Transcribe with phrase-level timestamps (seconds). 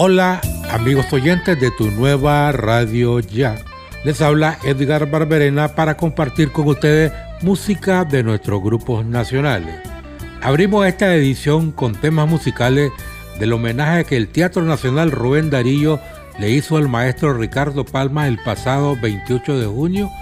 [0.00, 3.56] Hola amigos oyentes de tu nueva radio ya.
[4.04, 7.10] Les habla Edgar Barberena para compartir con ustedes
[7.42, 9.74] música de nuestros grupos nacionales.
[10.40, 12.92] Abrimos esta edición con temas musicales
[13.40, 15.98] del homenaje que el Teatro Nacional Rubén Darillo
[16.38, 20.12] le hizo al maestro Ricardo Palma el pasado 28 de junio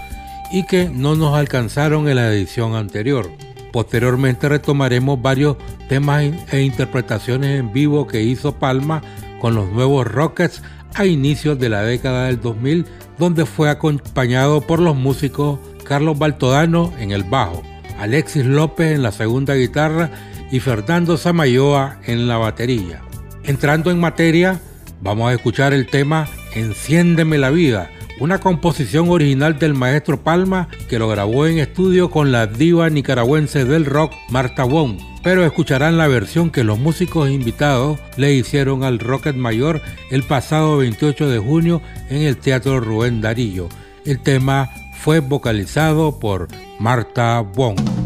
[0.51, 3.29] y que no nos alcanzaron en la edición anterior.
[3.71, 9.03] Posteriormente retomaremos varios temas e interpretaciones en vivo que hizo Palma
[9.39, 10.61] con los nuevos Rockets
[10.95, 12.85] a inicios de la década del 2000,
[13.17, 17.63] donde fue acompañado por los músicos Carlos Baltodano en el bajo,
[17.99, 20.09] Alexis López en la segunda guitarra
[20.51, 23.01] y Fernando Samayoa en la batería.
[23.43, 24.59] Entrando en materia,
[25.01, 30.99] vamos a escuchar el tema Enciéndeme la vida, una composición original del maestro Palma que
[30.99, 36.07] lo grabó en estudio con la diva nicaragüense del rock Marta Wong pero escucharán la
[36.07, 41.81] versión que los músicos invitados le hicieron al Rocket Mayor el pasado 28 de junio
[42.09, 43.67] en el Teatro Rubén Darillo.
[44.05, 46.47] El tema fue vocalizado por
[46.79, 47.96] Marta Wong.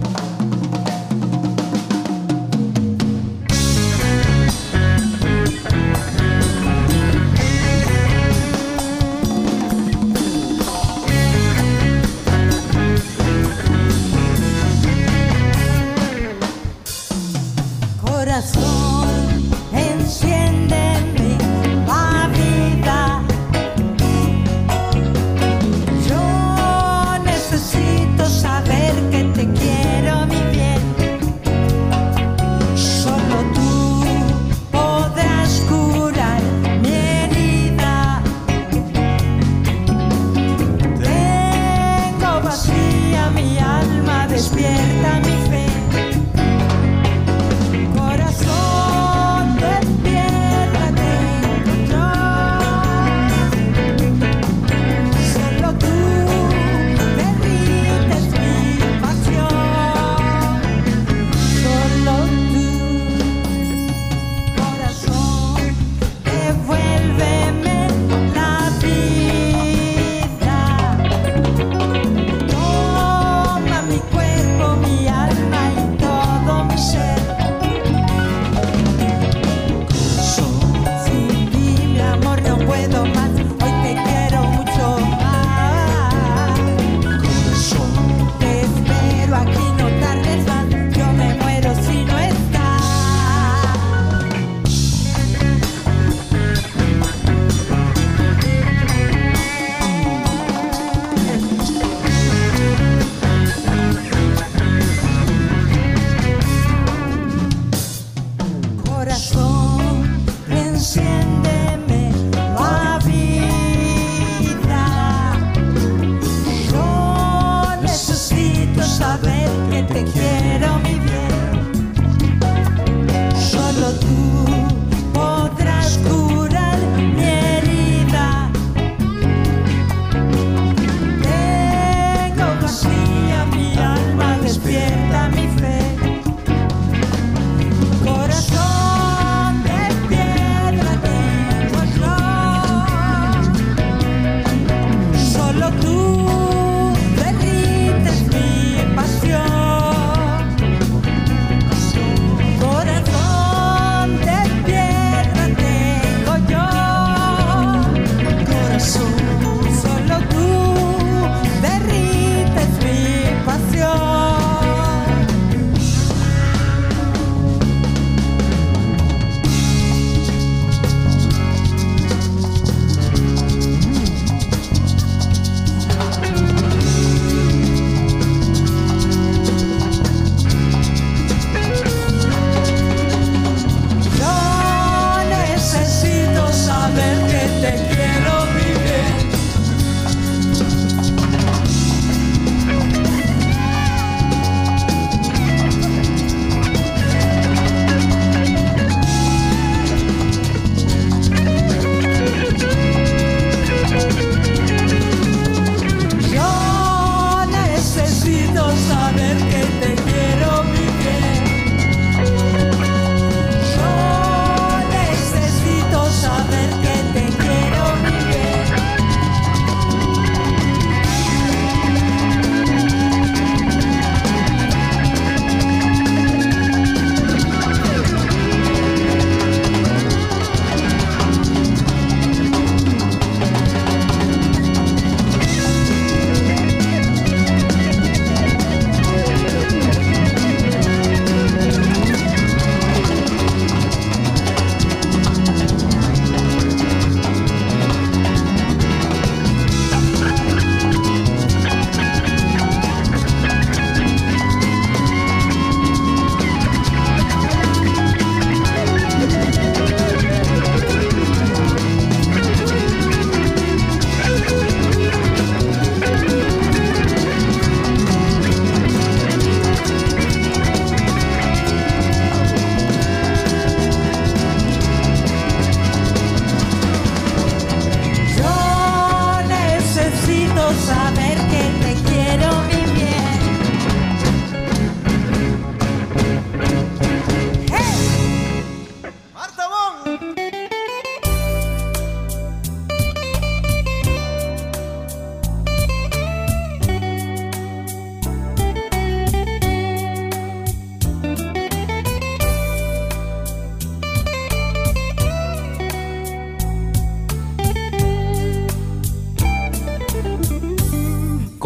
[118.92, 121.31] saber que te quiero mi bien.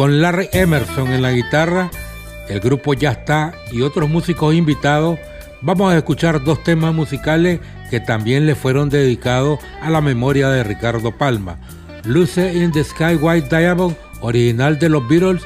[0.06, 1.90] con Larry Emerson en la guitarra,
[2.48, 5.18] el grupo Ya está y otros músicos invitados,
[5.62, 7.58] vamos a escuchar dos temas musicales
[7.90, 11.58] que también le fueron dedicados a la memoria de Ricardo Palma.
[12.04, 15.42] Luce in the Sky White Diamond, original de los Beatles,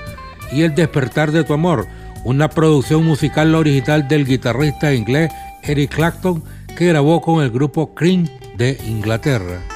[0.53, 1.87] y El despertar de tu amor,
[2.25, 5.33] una producción musical original del guitarrista inglés
[5.63, 6.45] Eric Clapton
[6.77, 8.29] que grabó con el grupo Cream
[8.59, 9.70] de Inglaterra.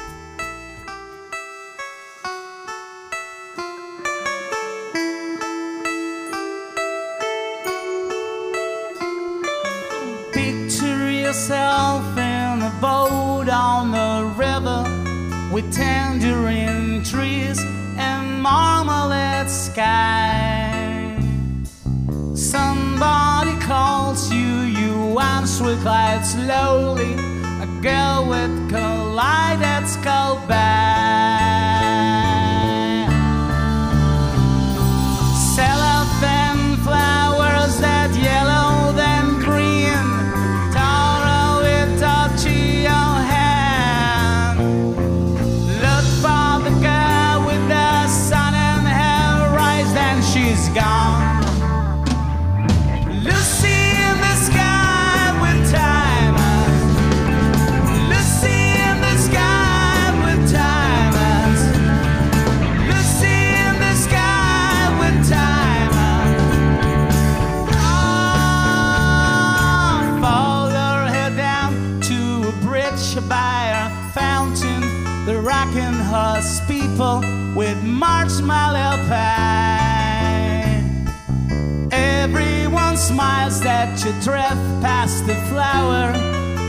[83.45, 86.13] that you drift past the flower,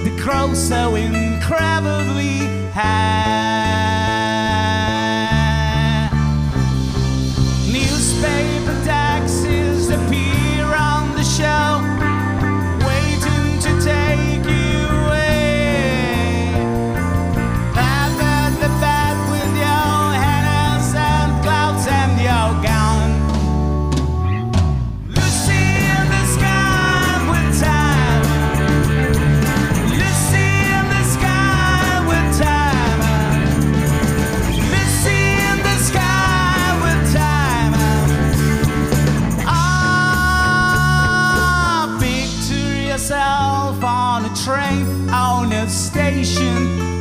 [0.04, 2.40] the crow so incredibly
[2.72, 3.65] high.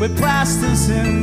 [0.08, 1.13] we priced this in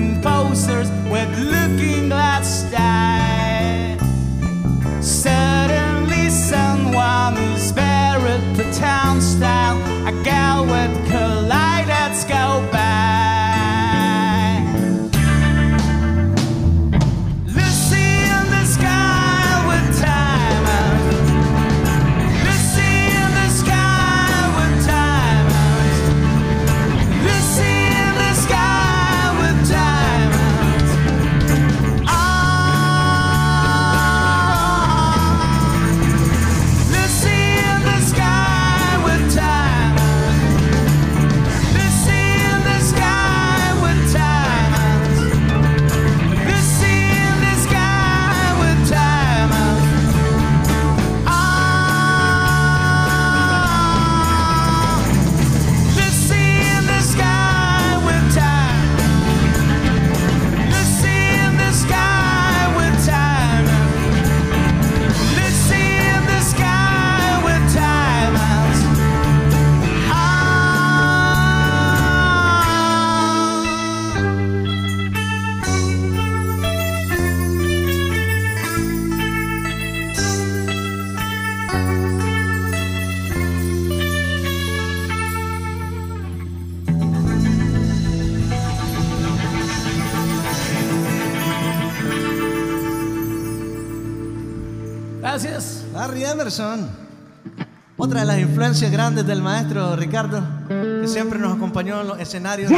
[98.72, 102.72] influencias grandes del maestro Ricardo, que siempre nos acompañó en los escenarios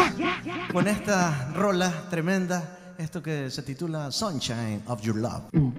[0.72, 2.64] con esta rola tremenda,
[2.98, 5.44] esto que se titula Sunshine of Your Love.
[5.52, 5.74] Mm.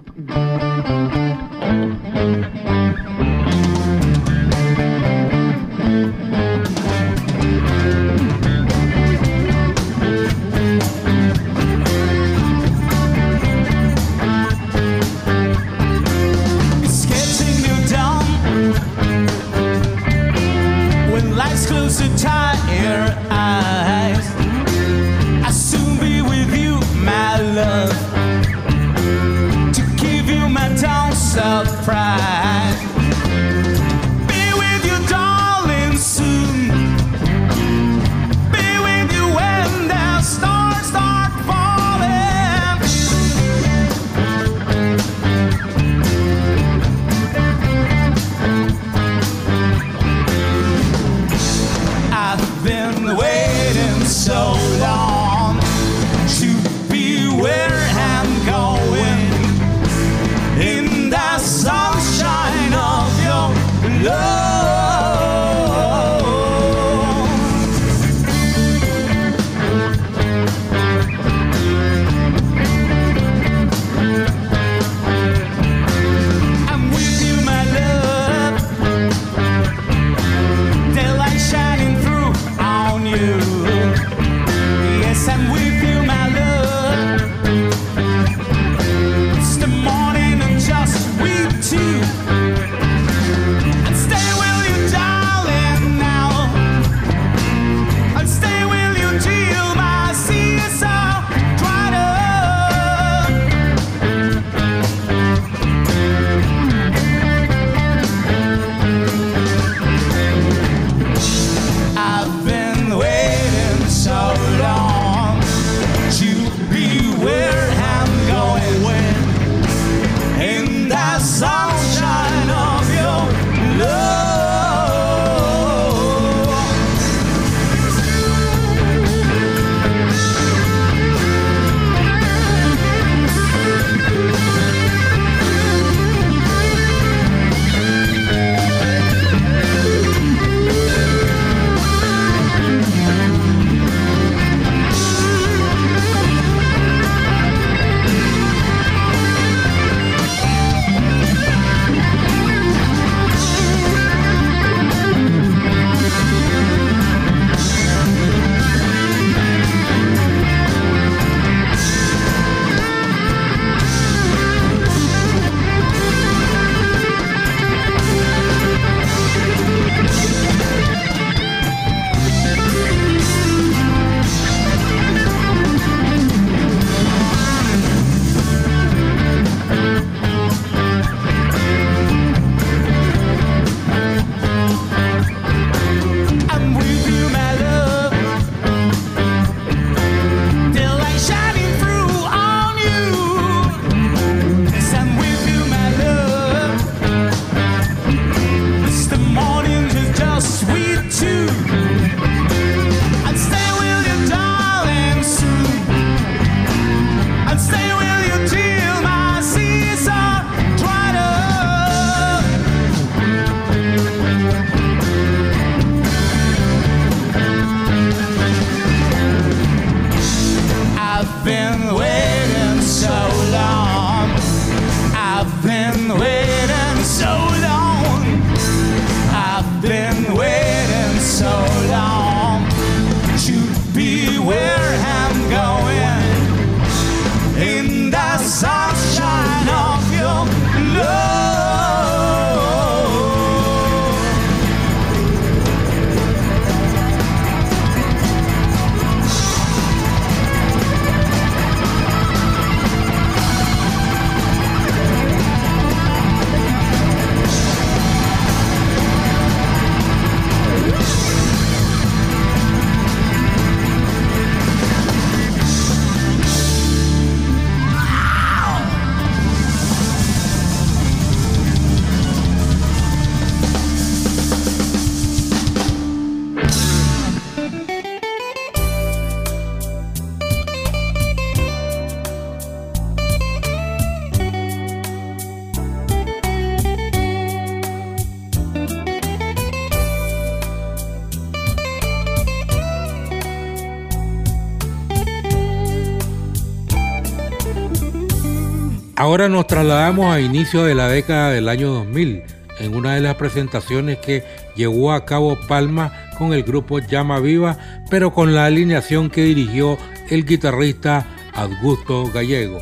[299.17, 302.43] Ahora nos trasladamos a inicios de la década del año 2000,
[302.79, 304.43] en una de las presentaciones que
[304.75, 307.77] llevó a cabo Palma con el grupo Llama Viva,
[308.09, 309.97] pero con la alineación que dirigió
[310.29, 312.79] el guitarrista Augusto Gallego.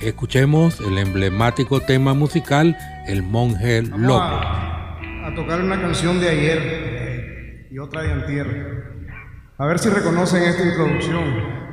[0.00, 4.20] Escuchemos el emblemático tema musical El Monje Loco.
[4.20, 8.96] A, a, tocar una canción de ayer eh, y otra de antier.
[9.56, 11.65] A ver si reconocen esta introducción.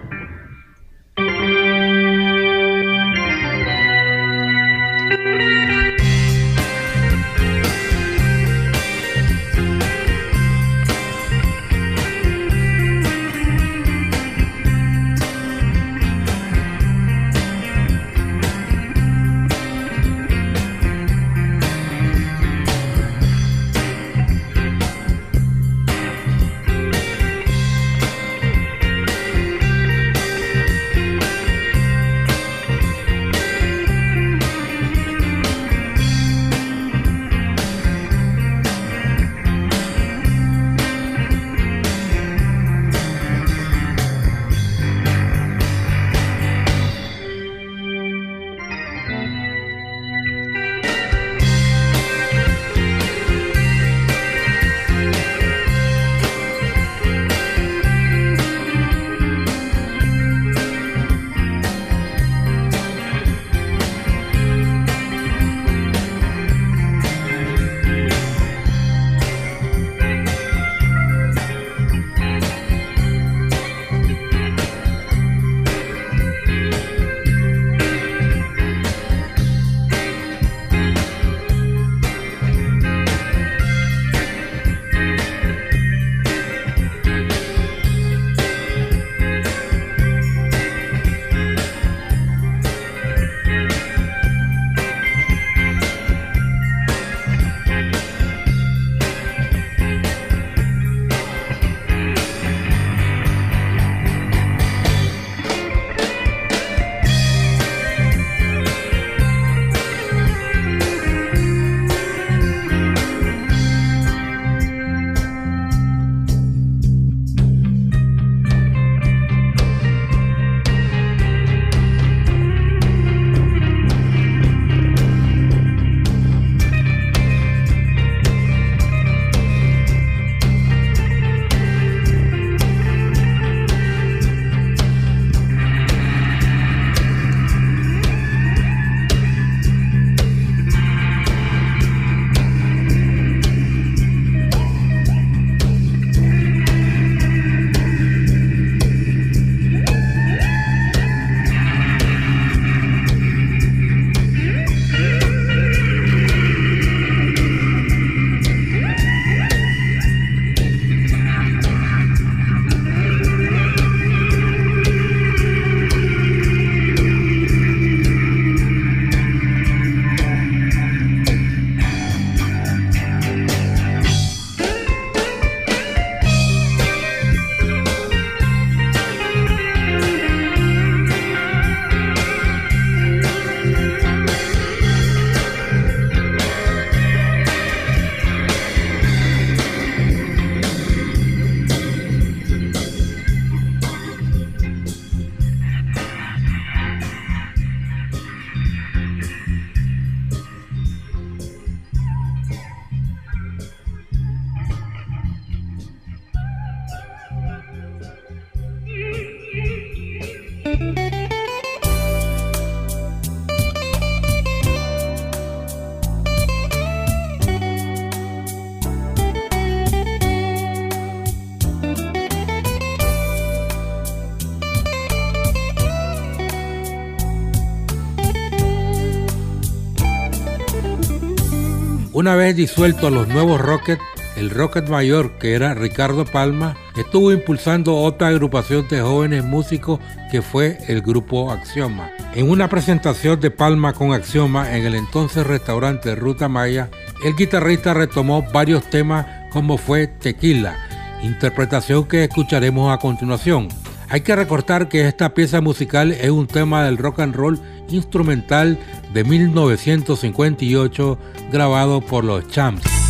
[232.13, 234.03] Una vez disueltos los nuevos Rockets,
[234.35, 239.99] el Rocket mayor, que era Ricardo Palma, estuvo impulsando otra agrupación de jóvenes músicos
[240.29, 242.11] que fue el grupo Axioma.
[242.35, 246.91] En una presentación de Palma con Axioma en el entonces restaurante Ruta Maya,
[247.25, 250.77] el guitarrista retomó varios temas como fue Tequila,
[251.23, 253.69] interpretación que escucharemos a continuación.
[254.09, 258.77] Hay que recordar que esta pieza musical es un tema del rock and roll instrumental
[259.13, 261.17] de 1958
[261.51, 263.02] grabado por los Champs.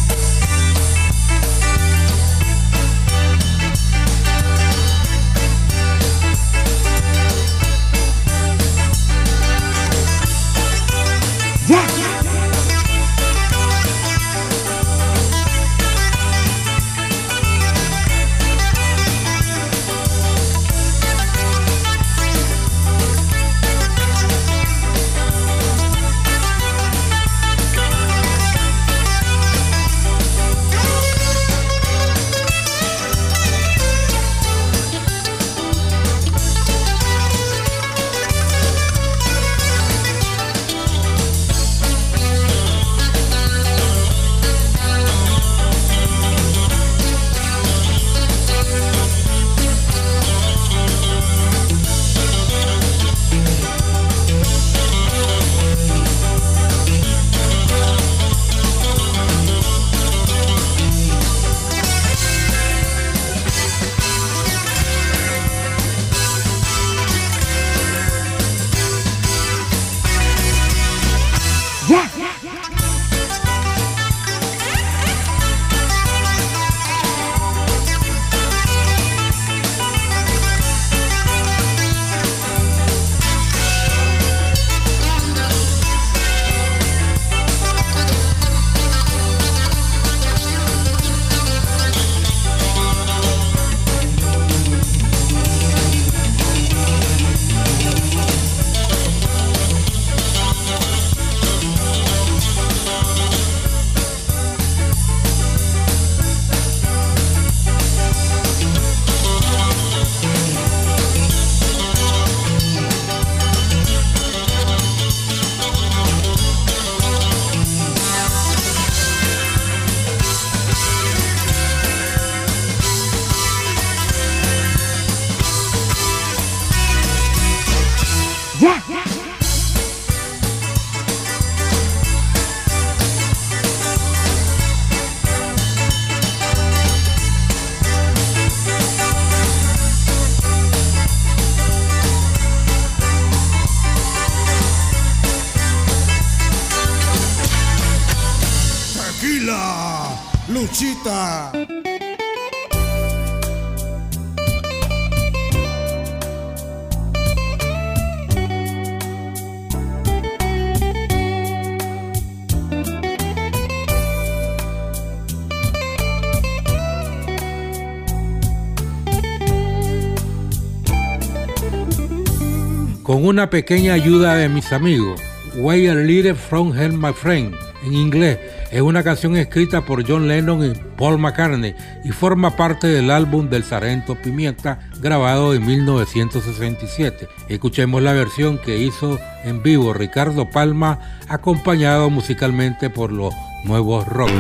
[173.24, 175.22] Una pequeña ayuda de mis amigos,
[175.56, 177.56] Way a Little From Hell My Friend,
[177.86, 178.38] en inglés,
[178.70, 183.50] es una canción escrita por John Lennon y Paul McCartney y forma parte del álbum
[183.50, 187.30] del Sargento Pimienta grabado en 1967.
[187.48, 193.34] Escuchemos la versión que hizo en vivo Ricardo Palma acompañado musicalmente por los
[193.64, 194.32] nuevos rock.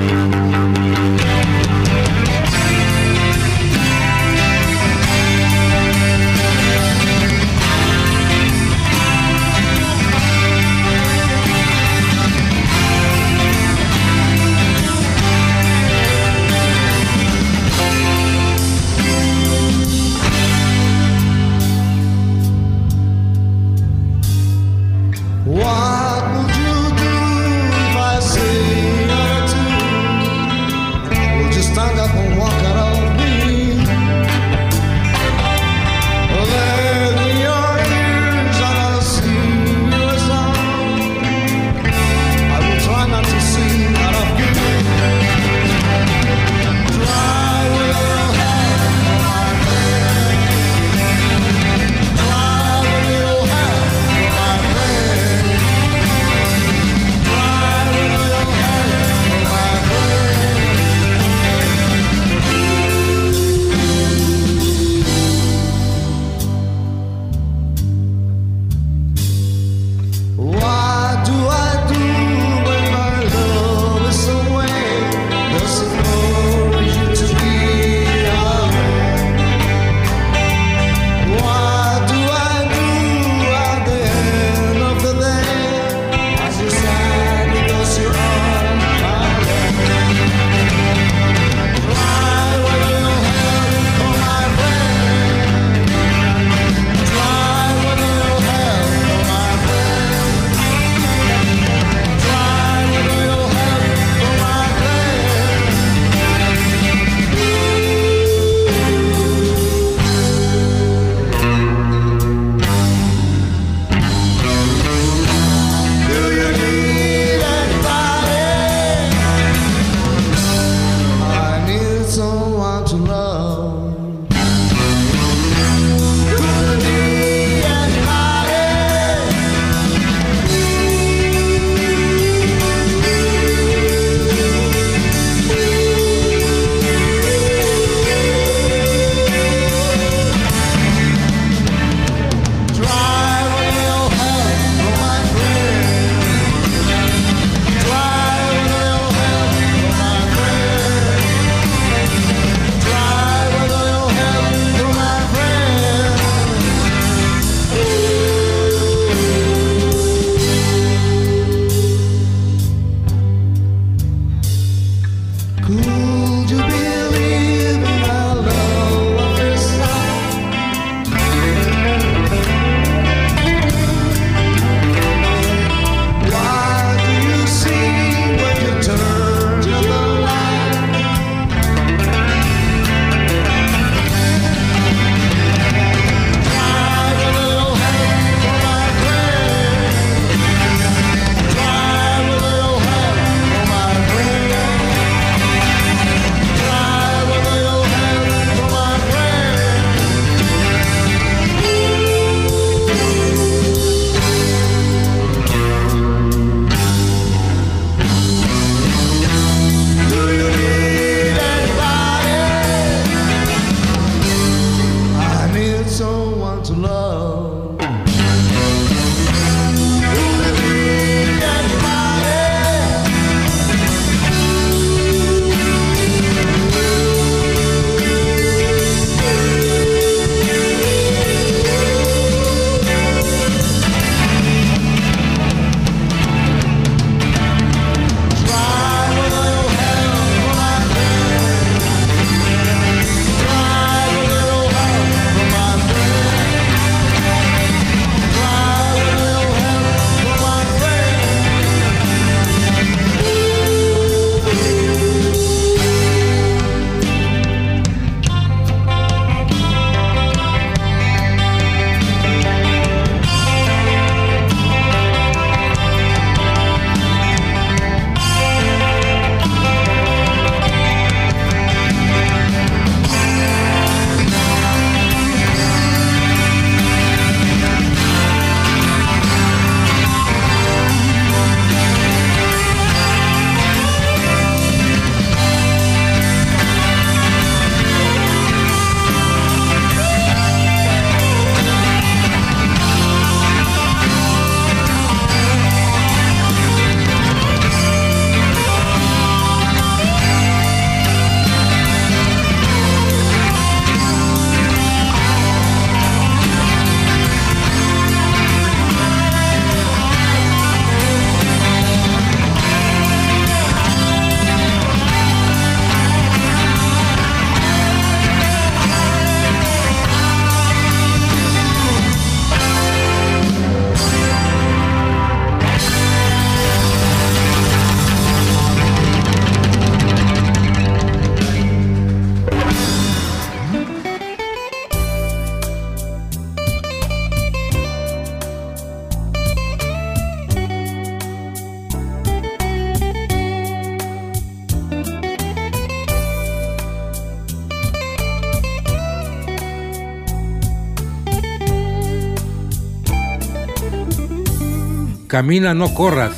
[355.33, 356.37] Camina no corras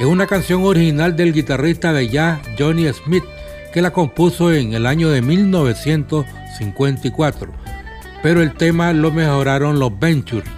[0.00, 3.22] es una canción original del guitarrista de jazz Johnny Smith
[3.72, 7.52] que la compuso en el año de 1954.
[8.20, 10.50] Pero el tema lo mejoraron los Ventures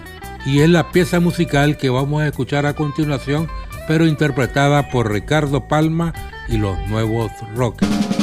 [0.47, 3.47] y es la pieza musical que vamos a escuchar a continuación,
[3.87, 6.11] pero interpretada por Ricardo Palma
[6.49, 8.14] y los Nuevos Rockers.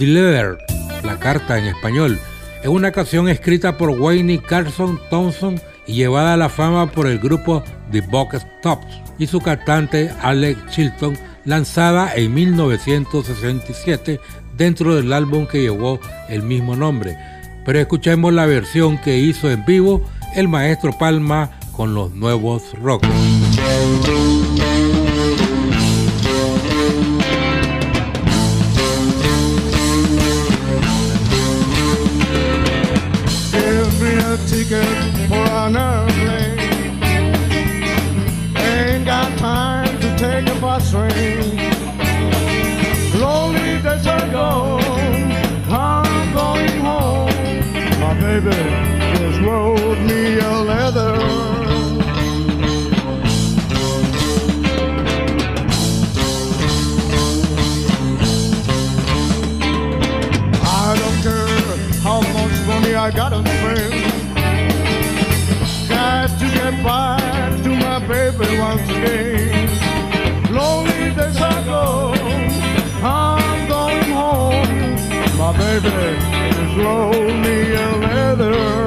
[0.00, 0.56] The Letter,
[1.04, 2.18] la carta en español,
[2.62, 7.18] es una canción escrita por Wayne Carson Thompson y llevada a la fama por el
[7.18, 8.86] grupo The Box Tops
[9.18, 14.18] y su cantante Alex Chilton, lanzada en 1967
[14.56, 17.18] dentro del álbum que llevó el mismo nombre.
[17.66, 20.02] Pero escuchemos la versión que hizo en vivo
[20.34, 23.12] el maestro Palma con los nuevos rockers.
[66.90, 69.68] goodbye to my baby once again.
[70.52, 72.12] Lonely days I go,
[73.02, 74.98] I'm going home.
[75.38, 75.88] My baby
[76.62, 78.79] is lonely and leather.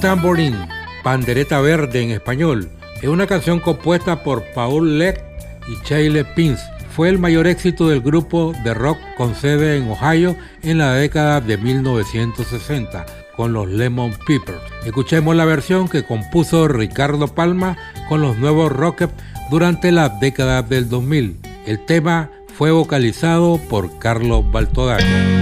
[0.00, 0.68] Tambourine,
[1.02, 2.68] Pandereta Verde en español,
[3.02, 5.20] es una canción compuesta por Paul Leck
[5.68, 6.60] y Chayle Pins.
[6.90, 11.40] Fue el mayor éxito del grupo de rock con sede en Ohio en la década
[11.40, 14.58] de 1960 con los Lemon Peppers.
[14.84, 17.76] Escuchemos la versión que compuso Ricardo Palma
[18.08, 19.14] con los nuevos Rockets
[19.50, 21.38] durante la década del 2000.
[21.66, 25.37] El tema fue vocalizado por Carlos Baltodaño.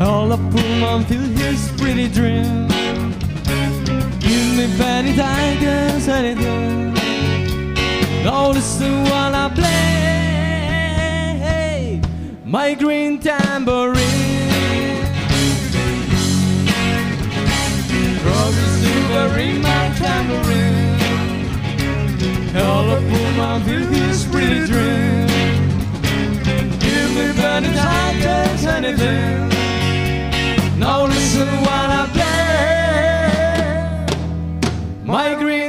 [0.00, 2.66] All up pull on till his pretty dream.
[4.18, 6.94] Give me penny tigers anything.
[8.24, 9.70] Now listen while I play
[12.46, 13.98] my green tambourine.
[18.22, 20.96] Drop the silver in my tambourine.
[22.56, 25.26] All up pull on till his pretty dream.
[26.78, 29.49] Give me penny tigers anything
[31.46, 34.06] wanna play
[35.04, 35.59] my green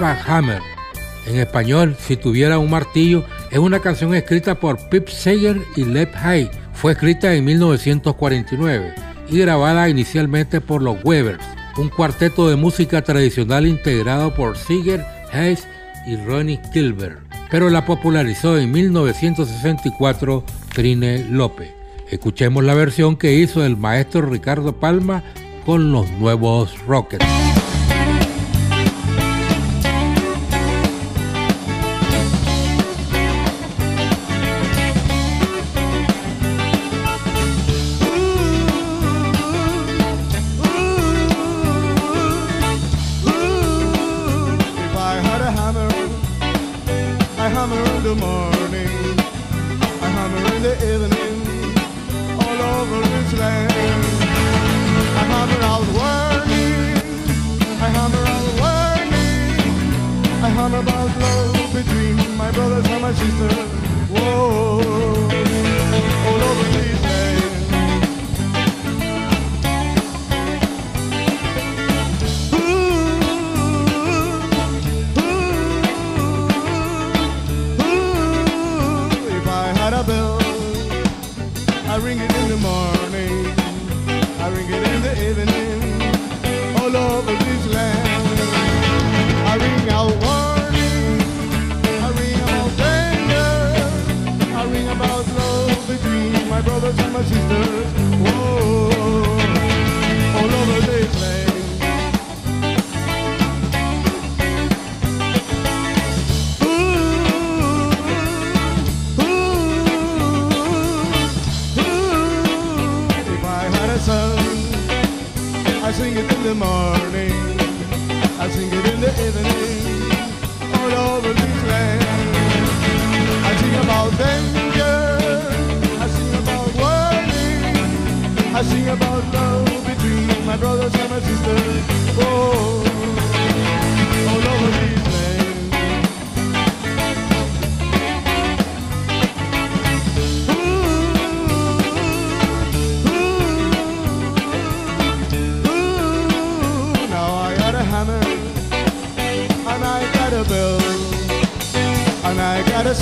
[0.00, 0.60] Hammer.
[1.26, 6.14] En español, Si tuviera un martillo, es una canción escrita por Pip Seeger y Lep
[6.14, 6.50] High.
[6.72, 8.94] Fue escrita en 1949
[9.28, 11.44] y grabada inicialmente por los Webers,
[11.76, 15.68] un cuarteto de música tradicional integrado por Seeger, Hayes
[16.06, 17.18] y Ronnie Kilber,
[17.50, 21.70] pero la popularizó en 1964 Trine López.
[22.10, 25.22] Escuchemos la versión que hizo el maestro Ricardo Palma
[25.64, 27.41] con los nuevos Rockets.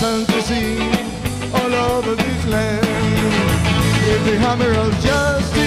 [0.01, 0.79] fantasy
[1.53, 2.87] all over this land
[4.07, 5.60] with the hammer of justice.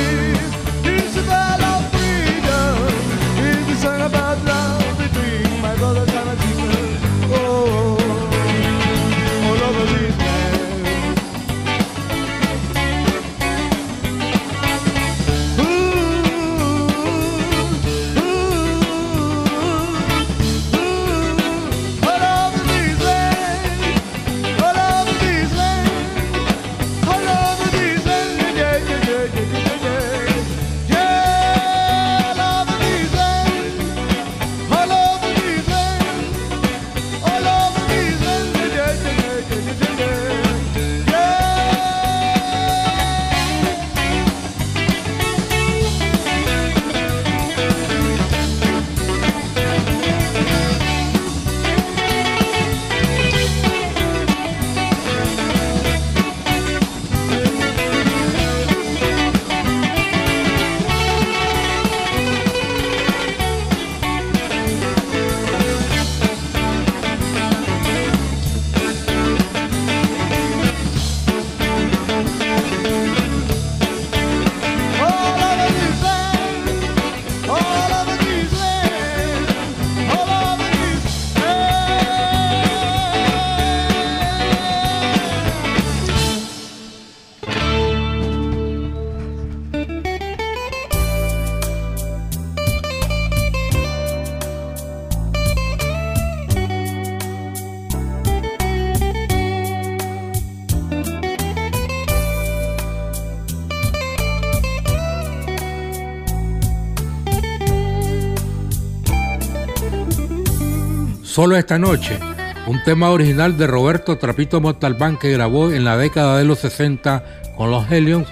[111.34, 112.20] Solo esta noche,
[112.68, 117.24] un tema original de Roberto Trapito Montalbán que grabó en la década de los 60
[117.58, 118.28] con los Helions,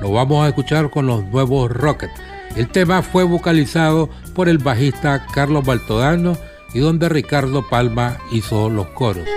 [0.00, 2.14] lo vamos a escuchar con los nuevos Rockets.
[2.56, 6.38] El tema fue vocalizado por el bajista Carlos Baltodano
[6.72, 9.28] y donde Ricardo Palma hizo los coros.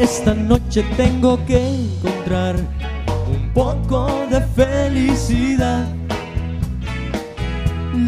[0.00, 2.56] Esta noche tengo que encontrar
[3.30, 5.86] un poco de felicidad.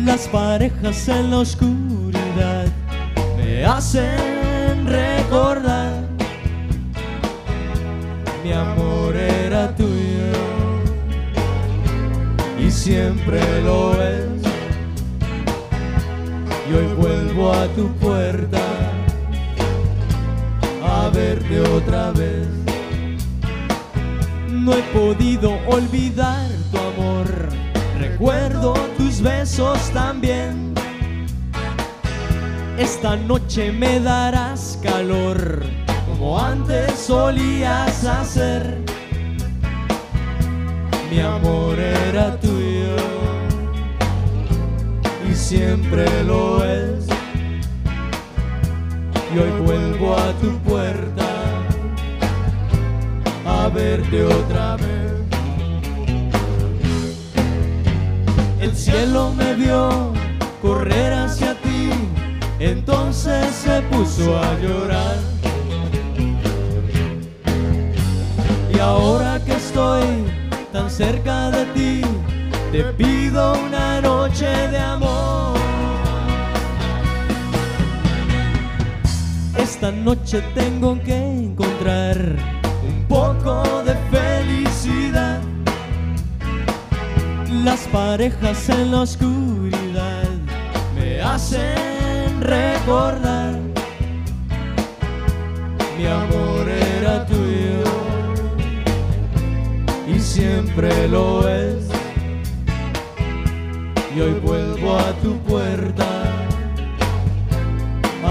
[0.07, 2.65] Las parejas en la oscuridad
[3.37, 5.93] me hacen recordar
[8.43, 10.33] mi amor era tuyo.
[12.71, 14.43] siempre lo es.
[16.71, 18.72] Y hoy vuelvo a tu puerta
[21.77, 22.47] otra vez.
[24.49, 27.27] No he podido olvidar tu amor,
[27.99, 30.75] recuerdo tus besos también.
[32.79, 35.63] Esta noche me darás calor,
[36.07, 38.79] como antes solías hacer.
[41.11, 42.97] Mi amor era tuyo
[45.31, 47.12] y siempre lo es.
[49.35, 51.25] Y hoy vuelvo a tu puerta
[53.47, 55.13] a verte otra vez.
[58.61, 60.13] El cielo me vio
[60.61, 61.91] correr hacia ti,
[62.59, 65.17] entonces se puso a llorar.
[68.75, 70.05] Y ahora que estoy
[70.73, 72.03] tan cerca de ti,
[72.71, 75.62] te pido una noche de amor.
[79.75, 82.19] Esta noche tengo que encontrar
[82.87, 85.41] un poco de felicidad.
[87.65, 90.29] Las parejas en la oscuridad
[90.95, 93.55] me hacen recordar.
[95.97, 97.83] Mi amor era tuyo
[100.07, 101.89] y siempre lo es.
[104.15, 106.12] Y hoy vuelvo a tu puerta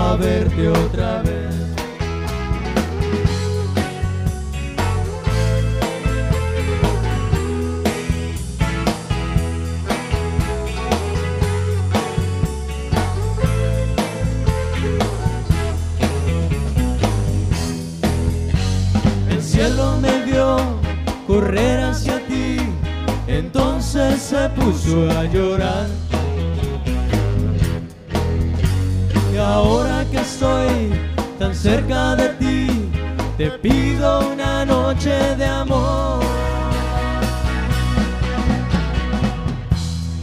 [0.02, 1.56] a verte otra vez.
[19.30, 20.58] El cielo me vio
[21.28, 22.58] correr hacia ti,
[23.28, 26.01] entonces se puso a llorar.
[31.62, 32.90] Cerca de ti,
[33.38, 36.24] te pido una noche de amor.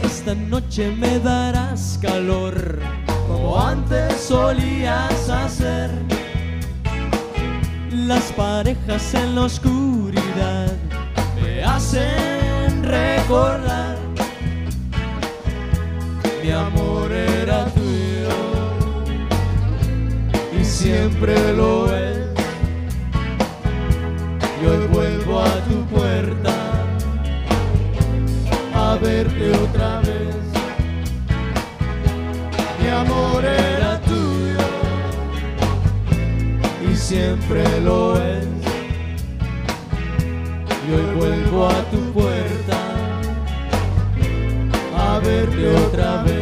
[0.03, 2.79] Esta noche me darás calor,
[3.29, 5.89] como antes solías hacer.
[7.89, 10.73] Las parejas en la oscuridad
[11.41, 13.95] me hacen recordar.
[16.43, 17.65] Mi amor era
[20.89, 22.17] siempre lo es.
[24.61, 26.55] Y hoy vuelvo a tu puerta
[28.73, 30.35] a verte otra vez.
[32.79, 34.65] Mi amor era tuyo
[36.89, 38.47] y siempre lo es.
[40.87, 42.79] Y hoy vuelvo a tu puerta
[44.97, 46.38] a verte otra vez.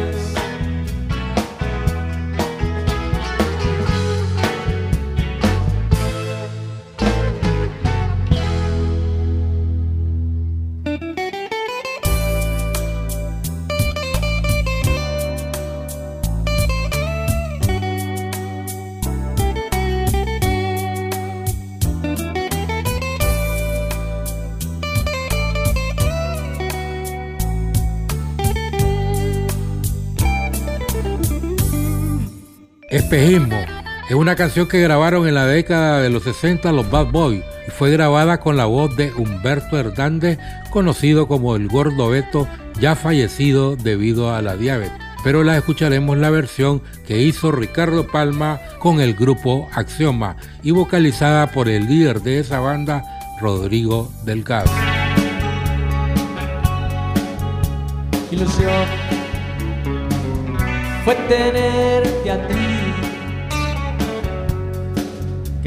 [33.10, 33.56] Espejismo
[34.10, 37.70] es una canción que grabaron en la década de los 60 los Bad Boys y
[37.70, 40.38] fue grabada con la voz de Humberto Hernández,
[40.68, 42.46] conocido como el Gordo Beto,
[42.78, 44.92] ya fallecido debido a la diabetes.
[45.24, 51.50] Pero la escucharemos la versión que hizo Ricardo Palma con el grupo Axioma y vocalizada
[51.50, 53.02] por el líder de esa banda,
[53.40, 54.70] Rodrigo Delgado.
[58.30, 58.84] ilusión
[61.06, 62.77] fue tenerte a ti.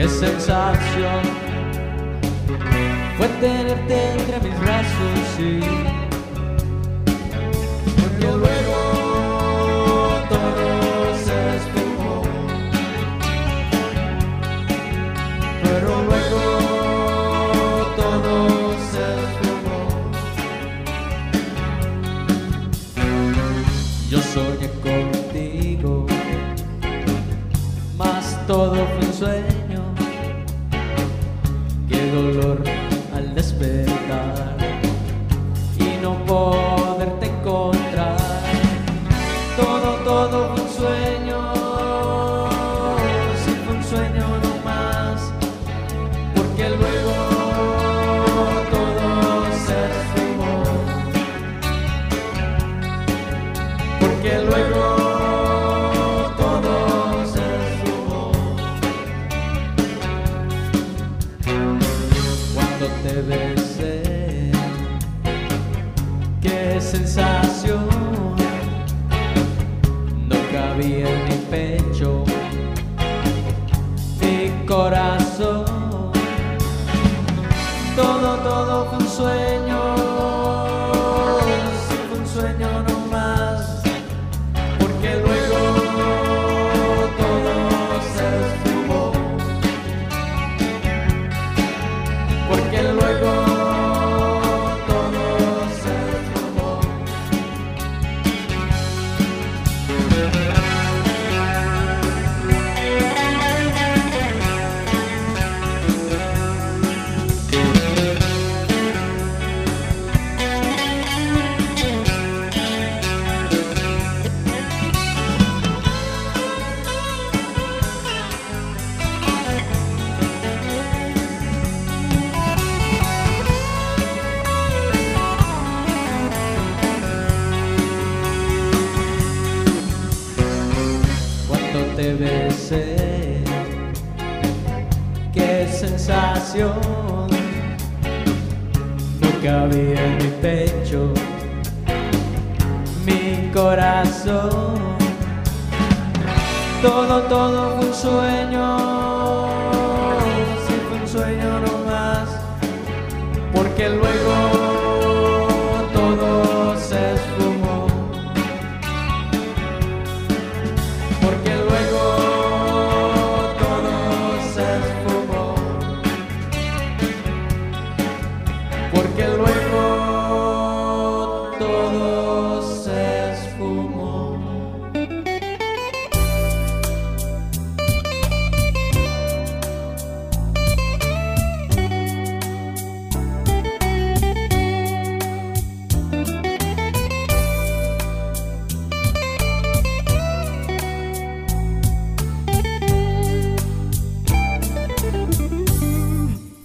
[0.02, 1.22] Qué sensación
[3.18, 5.60] fue tenerte entre mis brazos, sí.
[8.02, 8.71] Porque luego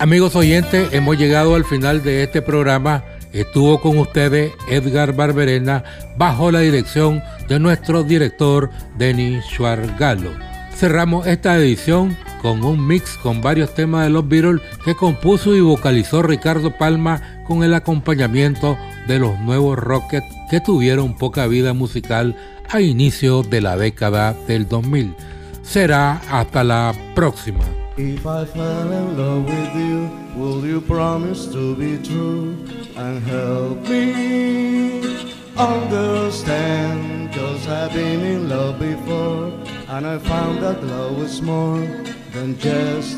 [0.06, 3.02] Amigos oyentes, hemos llegado al final de este programa.
[3.32, 5.82] Estuvo con ustedes Edgar Barberena
[6.16, 10.30] bajo la dirección de nuestro director Denis Schwargalo.
[10.72, 15.60] Cerramos esta edición con un mix con varios temas de los Beatles que compuso y
[15.60, 18.78] vocalizó Ricardo Palma con el acompañamiento
[19.08, 22.36] de los nuevos Rockets que tuvieron poca vida musical
[22.68, 25.16] a inicio de la década del 2000.
[25.64, 27.64] Será hasta la próxima.
[27.98, 32.54] If I fell in love with you, will you promise to be true
[32.94, 35.24] and help me
[35.56, 37.32] understand?
[37.32, 39.50] Cause I've been in love before
[39.88, 41.80] and I found that love was more
[42.34, 43.16] than just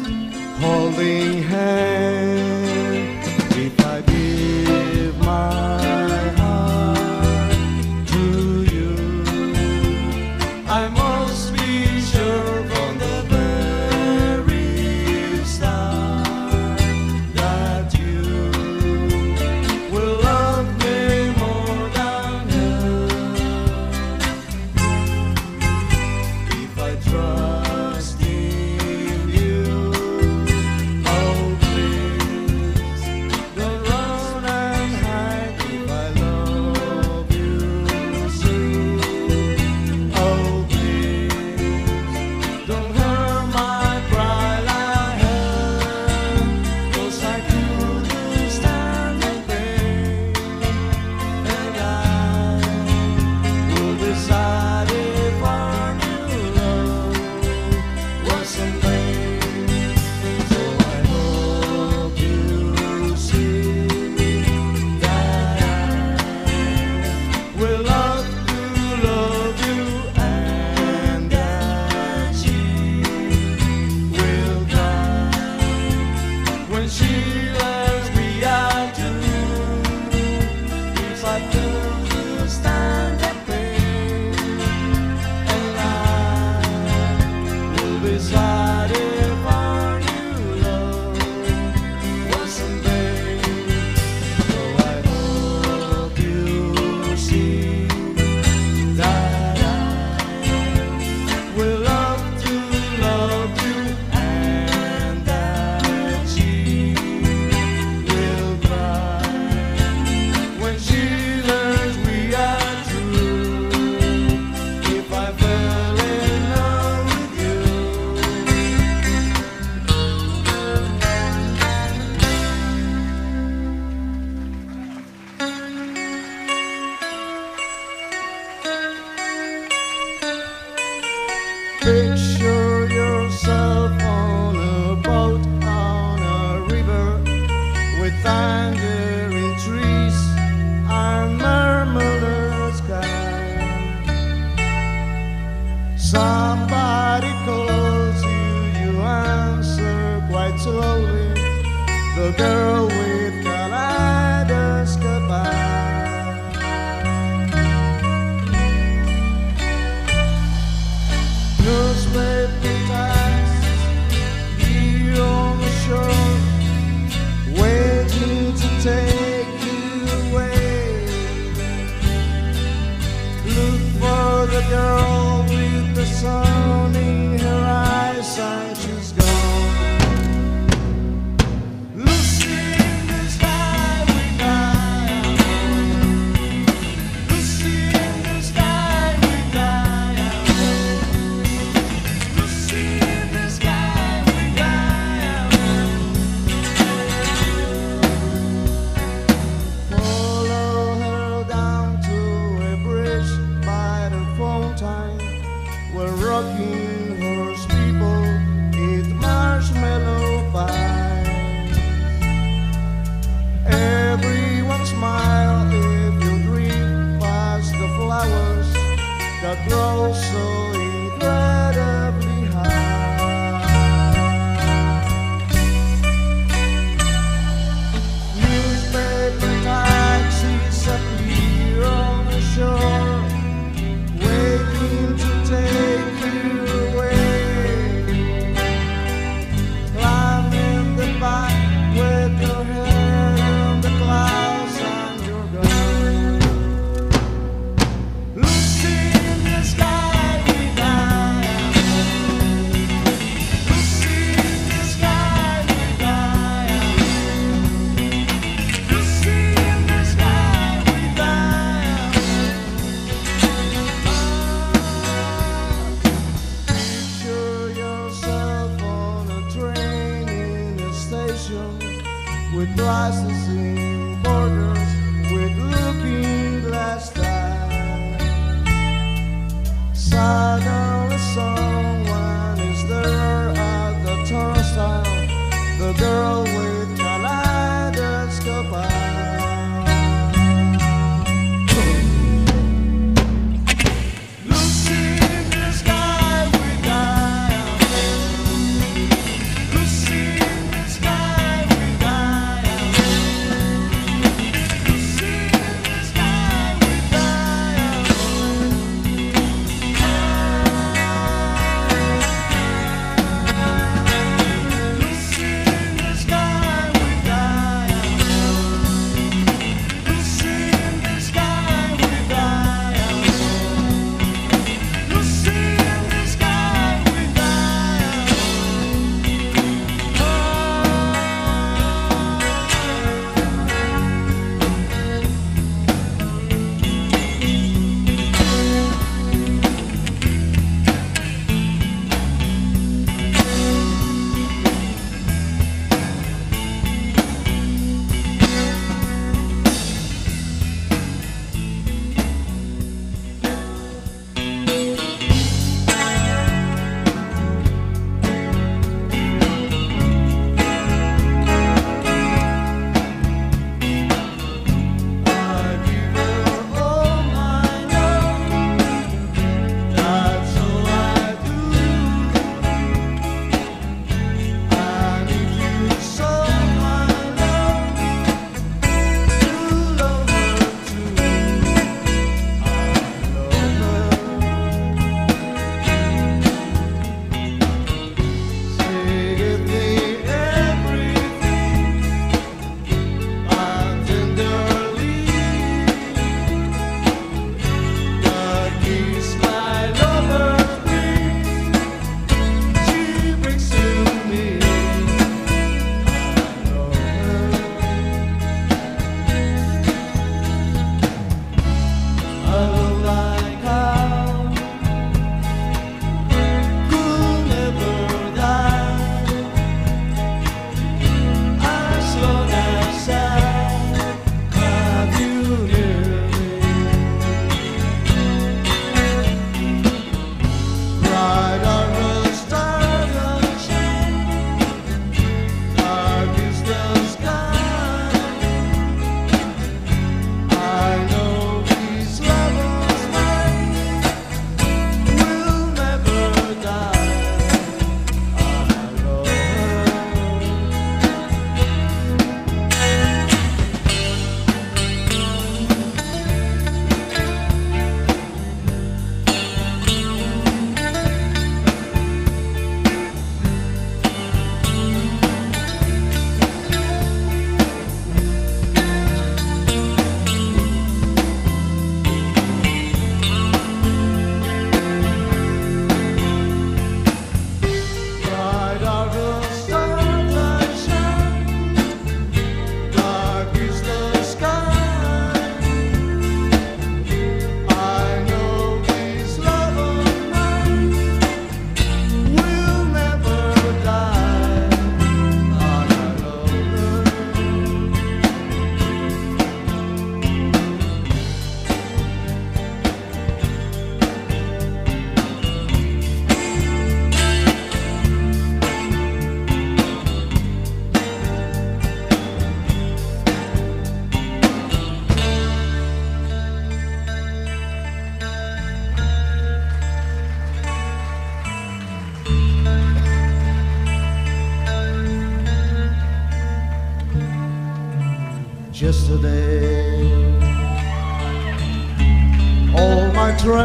[0.60, 3.26] holding hands.
[3.56, 6.37] If I give my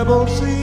[0.04, 0.63] my troubles